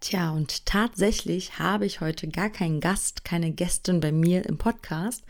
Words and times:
Tja, 0.00 0.30
und 0.30 0.64
tatsächlich 0.64 1.58
habe 1.58 1.84
ich 1.84 2.00
heute 2.00 2.26
gar 2.26 2.48
keinen 2.48 2.80
Gast, 2.80 3.22
keine 3.22 3.52
Gästin 3.52 4.00
bei 4.00 4.12
mir 4.12 4.46
im 4.46 4.56
Podcast. 4.56 5.22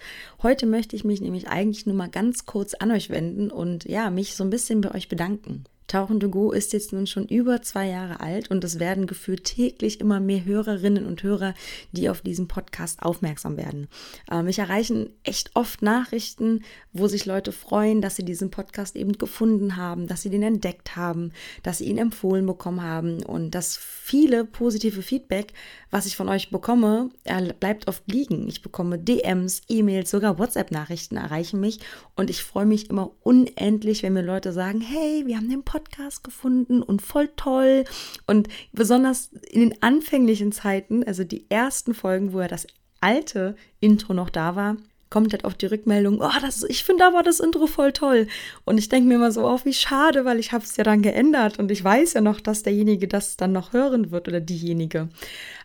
Heute 0.45 0.65
möchte 0.66 0.95
ich 0.95 1.02
mich 1.02 1.20
nämlich 1.20 1.48
eigentlich 1.48 1.87
nur 1.87 1.96
mal 1.96 2.09
ganz 2.09 2.46
kurz 2.46 2.74
an 2.74 2.93
euch 2.93 3.10
wenden 3.10 3.51
und 3.51 3.84
ja, 3.84 4.10
mich 4.10 4.37
so 4.37 4.45
ein 4.45 4.51
bisschen 4.51 4.80
bei 4.80 4.95
euch 4.95 5.09
bedanken. 5.09 5.65
Tauchen 5.91 6.21
to 6.21 6.29
Go 6.29 6.53
ist 6.53 6.73
jetzt 6.73 6.93
nun 6.93 7.09
schon 7.09 7.25
über 7.25 7.62
zwei 7.62 7.89
Jahre 7.89 8.21
alt 8.21 8.49
und 8.49 8.62
es 8.62 8.79
werden 8.79 9.09
gefühlt 9.09 9.43
täglich 9.43 9.99
immer 9.99 10.21
mehr 10.21 10.45
Hörerinnen 10.45 11.05
und 11.05 11.25
Hörer, 11.25 11.53
die 11.91 12.09
auf 12.09 12.21
diesen 12.21 12.47
Podcast 12.47 13.03
aufmerksam 13.03 13.57
werden. 13.57 13.89
Äh, 14.30 14.45
mich 14.45 14.61
erreichen 14.61 15.11
echt 15.25 15.51
oft 15.55 15.83
Nachrichten, 15.83 16.63
wo 16.93 17.09
sich 17.09 17.27
Leute 17.27 17.51
freuen, 17.51 18.01
dass 18.03 18.15
sie 18.15 18.25
diesen 18.25 18.53
Podcast 18.53 18.95
eben 18.95 19.15
gefunden 19.15 19.77
haben, 19.77 20.07
dass 20.07 20.23
sie 20.23 20.30
den 20.30 20.45
entdeckt 20.45 20.95
haben, 20.95 21.32
dass 21.65 21.79
sie 21.79 21.87
ihn 21.87 21.99
empfohlen 21.99 22.47
bekommen 22.47 22.82
haben 22.82 23.25
und 23.25 23.57
das 23.57 23.77
viele 23.77 24.45
positive 24.45 25.02
Feedback, 25.02 25.54
was 25.91 26.07
ich 26.07 26.15
von 26.15 26.29
euch 26.29 26.51
bekomme, 26.51 27.10
bleibt 27.59 27.88
oft 27.88 28.04
liegen. 28.07 28.47
Ich 28.47 28.63
bekomme 28.63 28.97
DMs, 28.97 29.63
E-Mails, 29.69 30.10
sogar 30.10 30.38
WhatsApp-Nachrichten 30.38 31.16
erreichen 31.16 31.59
mich 31.59 31.80
und 32.15 32.30
ich 32.30 32.45
freue 32.45 32.66
mich 32.66 32.91
immer 32.91 33.10
unendlich, 33.25 34.04
wenn 34.04 34.13
mir 34.13 34.23
Leute 34.23 34.52
sagen, 34.52 34.80
hey, 34.80 35.25
wir 35.27 35.37
haben 35.37 35.49
den 35.49 35.65
Podcast 35.65 35.79
Podcast 35.80 36.23
gefunden 36.24 36.82
und 36.82 37.02
voll 37.02 37.28
toll. 37.36 37.84
Und 38.26 38.48
besonders 38.73 39.30
in 39.50 39.60
den 39.60 39.82
anfänglichen 39.82 40.52
Zeiten, 40.52 41.04
also 41.04 41.24
die 41.24 41.46
ersten 41.50 41.95
Folgen, 41.95 42.32
wo 42.32 42.40
ja 42.40 42.48
das 42.48 42.66
alte 43.00 43.56
Intro 43.80 44.12
noch 44.14 44.30
da 44.30 44.56
war, 44.56 44.76
kommt 45.08 45.32
halt 45.32 45.45
auf 45.45 45.54
die 45.54 45.66
Rückmeldung, 45.66 46.20
oh, 46.20 46.40
das, 46.40 46.62
ich 46.62 46.84
finde 46.84 47.04
aber 47.04 47.23
das 47.23 47.40
Intro 47.40 47.66
voll 47.66 47.92
toll. 47.92 48.28
Und 48.64 48.78
ich 48.78 48.88
denke 48.88 49.08
mir 49.08 49.16
immer 49.16 49.32
so, 49.32 49.45
oh, 49.45 49.58
wie 49.64 49.73
schade, 49.73 50.24
weil 50.24 50.38
ich 50.38 50.52
habe 50.52 50.64
es 50.64 50.76
ja 50.76 50.84
dann 50.84 51.02
geändert 51.02 51.58
und 51.58 51.70
ich 51.73 51.82
weiß 51.82 52.12
ja 52.12 52.20
noch, 52.20 52.40
dass 52.40 52.62
derjenige 52.62 53.08
das 53.08 53.36
dann 53.36 53.52
noch 53.52 53.73
hören 53.73 54.12
wird 54.12 54.28
oder 54.28 54.40
diejenige. 54.40 55.08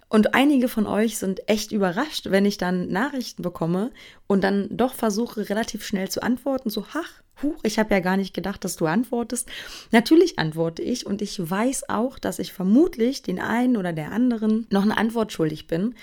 Und 0.10 0.34
einige 0.34 0.68
von 0.68 0.88
euch 0.88 1.18
sind 1.18 1.48
echt 1.48 1.72
überrascht, 1.72 2.32
wenn 2.32 2.46
ich 2.46 2.58
dann 2.58 2.88
Nachrichten 2.90 3.44
bekomme 3.44 3.92
und 4.28 4.44
dann 4.44 4.68
doch 4.72 4.94
versuche, 4.94 5.50
relativ 5.50 5.86
schnell 5.86 6.10
zu 6.10 6.24
antworten, 6.24 6.70
so, 6.70 6.86
ach, 6.94 7.22
Huch, 7.44 7.60
ich 7.64 7.80
habe 7.80 7.94
ja 7.94 8.00
gar 8.00 8.18
nicht 8.18 8.34
gedacht, 8.34 8.64
dass 8.64 8.78
du 8.78 8.86
antwortest. 8.86 9.50
Natürlich 9.92 10.40
antworte 10.40 10.82
ich 10.82 11.06
und 11.06 11.22
ich 11.22 11.38
weiß 11.38 11.90
auch, 11.90 12.18
dass 12.18 12.40
ich 12.40 12.54
vermutlich 12.54 13.24
den 13.24 13.40
einen 13.40 13.76
oder 13.76 13.92
der 13.92 14.12
anderen 14.12 14.68
noch 14.70 14.84
eine 14.84 14.98
Antwort 14.98 15.34
schuldig 15.34 15.68
bin. 15.68 15.96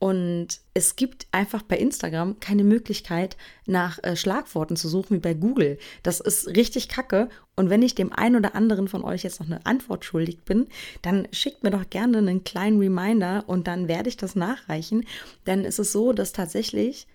Und 0.00 0.60
es 0.72 0.96
gibt 0.96 1.26
einfach 1.30 1.62
bei 1.62 1.76
Instagram 1.76 2.40
keine 2.40 2.64
Möglichkeit, 2.64 3.36
nach 3.66 4.02
äh, 4.02 4.16
Schlagworten 4.16 4.74
zu 4.74 4.88
suchen 4.88 5.16
wie 5.16 5.20
bei 5.20 5.34
Google. 5.34 5.78
Das 6.02 6.20
ist 6.20 6.48
richtig 6.48 6.88
kacke. 6.88 7.28
Und 7.54 7.68
wenn 7.68 7.82
ich 7.82 7.94
dem 7.94 8.10
einen 8.10 8.36
oder 8.36 8.54
anderen 8.54 8.88
von 8.88 9.04
euch 9.04 9.22
jetzt 9.22 9.40
noch 9.40 9.46
eine 9.46 9.66
Antwort 9.66 10.06
schuldig 10.06 10.42
bin, 10.44 10.68
dann 11.02 11.28
schickt 11.32 11.62
mir 11.62 11.70
doch 11.70 11.88
gerne 11.90 12.18
einen 12.18 12.44
kleinen 12.44 12.80
Reminder 12.80 13.44
und 13.46 13.66
dann 13.66 13.88
werde 13.88 14.08
ich 14.08 14.16
das 14.16 14.34
nachreichen. 14.34 15.04
Denn 15.46 15.66
es 15.66 15.78
ist 15.78 15.92
so, 15.92 16.14
dass 16.14 16.32
tatsächlich 16.32 17.06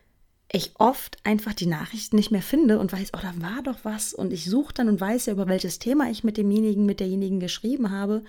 ich 0.52 0.72
oft 0.76 1.18
einfach 1.24 1.54
die 1.54 1.66
Nachrichten 1.66 2.16
nicht 2.16 2.32
mehr 2.32 2.42
finde 2.42 2.80
und 2.80 2.94
weiß, 2.94 3.12
oh, 3.14 3.20
da 3.22 3.34
war 3.42 3.64
doch 3.64 3.80
was. 3.84 4.14
Und 4.14 4.32
ich 4.32 4.46
suche 4.46 4.74
dann 4.74 4.90
und 4.90 5.02
weiß 5.02 5.26
ja, 5.26 5.34
über 5.34 5.48
welches 5.48 5.80
Thema 5.80 6.10
ich 6.10 6.24
mit 6.24 6.38
demjenigen, 6.38 6.86
mit 6.86 7.00
derjenigen 7.00 7.40
geschrieben 7.40 7.92
habe 7.92 8.24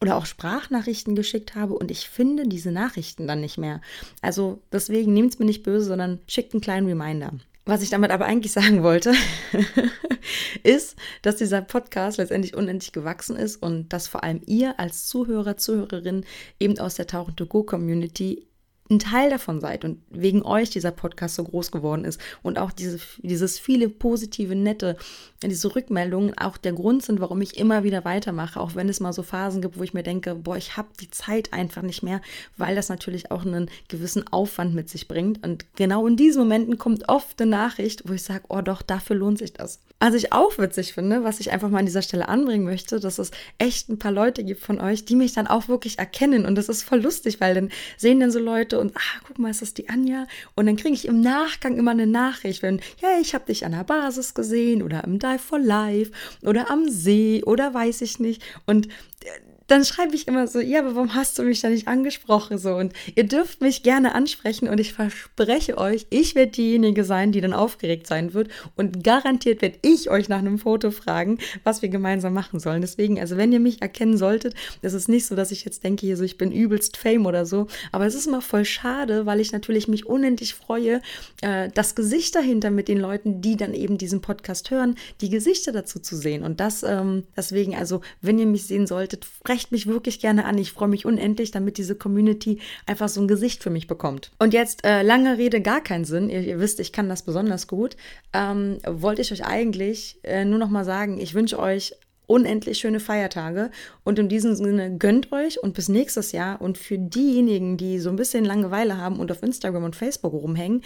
oder 0.00 0.16
auch 0.16 0.26
Sprachnachrichten 0.26 1.14
geschickt 1.14 1.54
habe 1.54 1.74
und 1.74 1.90
ich 1.90 2.08
finde 2.08 2.48
diese 2.48 2.72
Nachrichten 2.72 3.26
dann 3.26 3.40
nicht 3.40 3.58
mehr. 3.58 3.80
Also 4.22 4.62
deswegen 4.72 5.12
nehmt 5.12 5.34
es 5.34 5.38
mir 5.38 5.44
nicht 5.44 5.62
böse, 5.62 5.86
sondern 5.86 6.20
schickt 6.26 6.54
einen 6.54 6.62
kleinen 6.62 6.86
Reminder. 6.86 7.32
Was 7.66 7.82
ich 7.82 7.90
damit 7.90 8.10
aber 8.10 8.24
eigentlich 8.24 8.52
sagen 8.52 8.82
wollte, 8.82 9.12
ist, 10.62 10.96
dass 11.22 11.36
dieser 11.36 11.60
Podcast 11.60 12.16
letztendlich 12.18 12.56
unendlich 12.56 12.92
gewachsen 12.92 13.36
ist 13.36 13.56
und 13.56 13.92
dass 13.92 14.08
vor 14.08 14.24
allem 14.24 14.40
ihr 14.46 14.80
als 14.80 15.06
Zuhörer, 15.06 15.56
Zuhörerin 15.56 16.24
eben 16.58 16.78
aus 16.78 16.94
der 16.94 17.06
Tauchen 17.06 17.36
to 17.36 17.46
Go 17.46 17.62
Community 17.62 18.46
ein 18.90 18.98
Teil 18.98 19.30
davon 19.30 19.60
seid 19.60 19.84
und 19.84 20.02
wegen 20.10 20.42
euch 20.42 20.70
dieser 20.70 20.90
Podcast 20.90 21.36
so 21.36 21.44
groß 21.44 21.70
geworden 21.70 22.04
ist 22.04 22.20
und 22.42 22.58
auch 22.58 22.72
diese, 22.72 22.98
dieses 23.18 23.58
viele 23.58 23.88
positive, 23.88 24.54
nette, 24.54 24.96
diese 25.42 25.74
Rückmeldungen 25.74 26.36
auch 26.36 26.56
der 26.56 26.72
Grund 26.72 27.02
sind, 27.02 27.20
warum 27.20 27.40
ich 27.40 27.56
immer 27.56 27.84
wieder 27.84 28.04
weitermache, 28.04 28.60
auch 28.60 28.74
wenn 28.74 28.88
es 28.88 29.00
mal 29.00 29.12
so 29.12 29.22
Phasen 29.22 29.62
gibt, 29.62 29.78
wo 29.78 29.82
ich 29.82 29.94
mir 29.94 30.02
denke, 30.02 30.34
boah, 30.34 30.56
ich 30.56 30.76
habe 30.76 30.88
die 31.00 31.10
Zeit 31.10 31.52
einfach 31.52 31.82
nicht 31.82 32.02
mehr, 32.02 32.20
weil 32.56 32.74
das 32.74 32.88
natürlich 32.88 33.30
auch 33.30 33.46
einen 33.46 33.70
gewissen 33.88 34.26
Aufwand 34.32 34.74
mit 34.74 34.88
sich 34.88 35.08
bringt. 35.08 35.44
Und 35.46 35.64
genau 35.76 36.06
in 36.06 36.16
diesen 36.16 36.42
Momenten 36.42 36.76
kommt 36.76 37.08
oft 37.08 37.40
eine 37.40 37.50
Nachricht, 37.50 38.08
wo 38.08 38.12
ich 38.12 38.22
sage, 38.22 38.44
oh 38.48 38.60
doch, 38.60 38.82
dafür 38.82 39.16
lohnt 39.16 39.38
sich 39.38 39.52
das. 39.52 39.80
Was 40.02 40.14
ich 40.14 40.32
auch 40.32 40.56
witzig 40.58 40.94
finde, 40.94 41.24
was 41.24 41.40
ich 41.40 41.52
einfach 41.52 41.68
mal 41.68 41.78
an 41.78 41.86
dieser 41.86 42.02
Stelle 42.02 42.28
anbringen 42.28 42.64
möchte, 42.64 43.00
dass 43.00 43.18
es 43.18 43.30
echt 43.58 43.88
ein 43.88 43.98
paar 43.98 44.12
Leute 44.12 44.42
gibt 44.44 44.62
von 44.62 44.80
euch, 44.80 45.04
die 45.04 45.14
mich 45.14 45.34
dann 45.34 45.46
auch 45.46 45.68
wirklich 45.68 45.98
erkennen. 45.98 46.46
Und 46.46 46.56
das 46.56 46.68
ist 46.70 46.82
voll 46.82 47.02
lustig, 47.02 47.40
weil 47.40 47.54
dann 47.54 47.70
sehen 47.98 48.18
dann 48.18 48.30
so 48.30 48.38
Leute 48.38 48.79
und, 48.80 48.96
ah, 48.96 49.20
guck 49.26 49.38
mal, 49.38 49.50
ist 49.50 49.62
das 49.62 49.74
die 49.74 49.88
Anja? 49.88 50.26
Und 50.54 50.66
dann 50.66 50.76
kriege 50.76 50.94
ich 50.94 51.06
im 51.06 51.20
Nachgang 51.20 51.78
immer 51.78 51.92
eine 51.92 52.06
Nachricht, 52.06 52.62
wenn, 52.62 52.80
ja, 53.00 53.08
ich 53.20 53.34
habe 53.34 53.46
dich 53.46 53.64
an 53.64 53.72
der 53.72 53.84
Basis 53.84 54.34
gesehen 54.34 54.82
oder 54.82 55.04
im 55.04 55.18
Dive 55.18 55.38
for 55.38 55.58
Life 55.58 56.12
oder 56.42 56.70
am 56.70 56.88
See 56.88 57.42
oder 57.44 57.72
weiß 57.72 58.02
ich 58.02 58.18
nicht. 58.18 58.42
Und 58.66 58.86
äh, 58.86 59.49
dann 59.70 59.84
schreibe 59.84 60.16
ich 60.16 60.26
immer 60.26 60.48
so, 60.48 60.58
ja, 60.58 60.80
aber 60.80 60.96
warum 60.96 61.14
hast 61.14 61.38
du 61.38 61.44
mich 61.44 61.60
da 61.60 61.68
nicht 61.68 61.86
angesprochen? 61.86 62.58
So, 62.58 62.74
und 62.74 62.92
ihr 63.14 63.24
dürft 63.24 63.60
mich 63.60 63.84
gerne 63.84 64.16
ansprechen 64.16 64.68
und 64.68 64.80
ich 64.80 64.92
verspreche 64.92 65.78
euch, 65.78 66.06
ich 66.10 66.34
werde 66.34 66.50
diejenige 66.50 67.04
sein, 67.04 67.30
die 67.30 67.40
dann 67.40 67.52
aufgeregt 67.52 68.08
sein 68.08 68.34
wird 68.34 68.48
und 68.74 69.04
garantiert 69.04 69.62
werde 69.62 69.78
ich 69.82 70.10
euch 70.10 70.28
nach 70.28 70.38
einem 70.38 70.58
Foto 70.58 70.90
fragen, 70.90 71.38
was 71.62 71.82
wir 71.82 71.88
gemeinsam 71.88 72.34
machen 72.34 72.58
sollen. 72.58 72.80
Deswegen, 72.80 73.20
also 73.20 73.36
wenn 73.36 73.52
ihr 73.52 73.60
mich 73.60 73.80
erkennen 73.80 74.16
solltet, 74.16 74.54
das 74.82 74.92
ist 74.92 75.08
nicht 75.08 75.26
so, 75.26 75.36
dass 75.36 75.52
ich 75.52 75.64
jetzt 75.64 75.84
denke, 75.84 76.04
hier 76.04 76.16
so, 76.16 76.24
ich 76.24 76.36
bin 76.36 76.50
übelst 76.50 76.96
Fame 76.96 77.26
oder 77.26 77.46
so, 77.46 77.68
aber 77.92 78.06
es 78.06 78.16
ist 78.16 78.26
immer 78.26 78.42
voll 78.42 78.64
schade, 78.64 79.24
weil 79.24 79.38
ich 79.38 79.52
natürlich 79.52 79.86
mich 79.86 80.04
unendlich 80.04 80.54
freue, 80.54 81.00
äh, 81.42 81.68
das 81.72 81.94
Gesicht 81.94 82.34
dahinter 82.34 82.72
mit 82.72 82.88
den 82.88 82.98
Leuten, 82.98 83.40
die 83.40 83.56
dann 83.56 83.74
eben 83.74 83.98
diesen 83.98 84.20
Podcast 84.20 84.72
hören, 84.72 84.96
die 85.20 85.30
Gesichter 85.30 85.70
dazu 85.70 86.00
zu 86.00 86.16
sehen. 86.16 86.42
Und 86.42 86.58
das, 86.58 86.82
ähm, 86.82 87.22
deswegen, 87.36 87.76
also 87.76 88.00
wenn 88.20 88.38
ihr 88.40 88.46
mich 88.46 88.64
sehen 88.64 88.88
solltet, 88.88 89.24
sprecht 89.24 89.59
sprecht 89.60 89.72
mich 89.72 89.86
wirklich 89.86 90.20
gerne 90.20 90.46
an. 90.46 90.56
Ich 90.56 90.72
freue 90.72 90.88
mich 90.88 91.04
unendlich, 91.04 91.50
damit 91.50 91.76
diese 91.76 91.94
Community 91.94 92.60
einfach 92.86 93.08
so 93.08 93.20
ein 93.20 93.28
Gesicht 93.28 93.62
für 93.62 93.68
mich 93.68 93.86
bekommt. 93.86 94.30
Und 94.38 94.54
jetzt 94.54 94.84
äh, 94.86 95.02
lange 95.02 95.36
Rede, 95.36 95.60
gar 95.60 95.82
keinen 95.82 96.06
Sinn. 96.06 96.30
Ihr, 96.30 96.40
ihr, 96.40 96.58
wisst, 96.58 96.80
ich 96.80 96.92
kann 96.92 97.08
das 97.08 97.22
besonders 97.22 97.66
gut. 97.66 97.96
Ähm, 98.32 98.78
wollte 98.86 99.20
ich 99.20 99.32
euch 99.32 99.44
eigentlich 99.44 100.18
äh, 100.22 100.44
nur 100.46 100.58
noch 100.58 100.70
mal 100.70 100.84
sagen, 100.84 101.20
ich 101.20 101.34
wünsche 101.34 101.58
euch 101.58 101.94
unendlich 102.30 102.78
schöne 102.78 103.00
Feiertage. 103.00 103.70
Und 104.04 104.20
in 104.20 104.28
diesem 104.28 104.54
Sinne 104.54 104.96
gönnt 104.96 105.32
euch 105.32 105.60
und 105.60 105.74
bis 105.74 105.88
nächstes 105.88 106.30
Jahr. 106.30 106.62
Und 106.62 106.78
für 106.78 106.96
diejenigen, 106.96 107.76
die 107.76 107.98
so 107.98 108.08
ein 108.08 108.16
bisschen 108.16 108.44
Langeweile 108.44 108.96
haben 108.98 109.18
und 109.18 109.32
auf 109.32 109.42
Instagram 109.42 109.82
und 109.82 109.96
Facebook 109.96 110.32
rumhängen, 110.32 110.82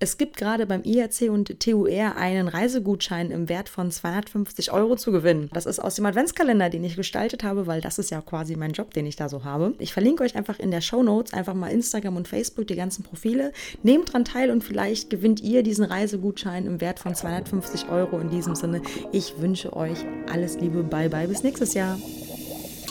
es 0.00 0.18
gibt 0.18 0.36
gerade 0.36 0.66
beim 0.66 0.82
IRC 0.82 1.30
und 1.30 1.60
TUR 1.60 2.16
einen 2.16 2.48
Reisegutschein 2.48 3.30
im 3.30 3.48
Wert 3.48 3.68
von 3.68 3.92
250 3.92 4.72
Euro 4.72 4.96
zu 4.96 5.12
gewinnen. 5.12 5.48
Das 5.52 5.66
ist 5.66 5.78
aus 5.78 5.94
dem 5.94 6.04
Adventskalender, 6.04 6.68
den 6.68 6.82
ich 6.82 6.96
gestaltet 6.96 7.44
habe, 7.44 7.68
weil 7.68 7.80
das 7.80 8.00
ist 8.00 8.10
ja 8.10 8.20
quasi 8.20 8.56
mein 8.56 8.72
Job, 8.72 8.92
den 8.92 9.06
ich 9.06 9.14
da 9.14 9.28
so 9.28 9.44
habe. 9.44 9.74
Ich 9.78 9.92
verlinke 9.92 10.24
euch 10.24 10.34
einfach 10.34 10.58
in 10.58 10.72
der 10.72 10.80
Show 10.80 11.04
Notes 11.04 11.32
einfach 11.32 11.54
mal 11.54 11.68
Instagram 11.68 12.16
und 12.16 12.26
Facebook 12.26 12.66
die 12.66 12.76
ganzen 12.76 13.04
Profile. 13.04 13.52
Nehmt 13.84 14.12
dran 14.12 14.24
teil 14.24 14.50
und 14.50 14.64
vielleicht 14.64 15.10
gewinnt 15.10 15.40
ihr 15.42 15.62
diesen 15.62 15.84
Reisegutschein 15.84 16.66
im 16.66 16.80
Wert 16.80 16.98
von 16.98 17.14
250 17.14 17.88
Euro. 17.88 18.18
In 18.18 18.30
diesem 18.30 18.56
Sinne, 18.56 18.82
ich 19.12 19.38
wünsche 19.38 19.76
euch 19.76 19.98
alles 20.26 20.58
Liebe 20.58 20.87
bye 20.88 21.08
bye, 21.08 21.28
bis 21.28 21.42
nächstes 21.42 21.74
Jahr. 21.74 21.96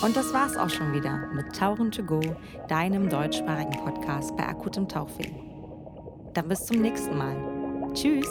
Und 0.03 0.15
das 0.15 0.31
war's 0.33 0.55
auch 0.57 0.69
schon 0.69 0.93
wieder 0.93 1.27
mit 1.33 1.55
Tauchen 1.55 1.91
to 1.91 2.03
Go, 2.03 2.21
deinem 2.67 3.09
deutschsprachigen 3.09 3.83
Podcast 3.83 4.35
bei 4.37 4.47
akutem 4.47 4.87
Tauchfilm. 4.87 5.35
Dann 6.33 6.47
bis 6.47 6.65
zum 6.65 6.81
nächsten 6.81 7.17
Mal. 7.17 7.35
Tschüss! 7.93 8.27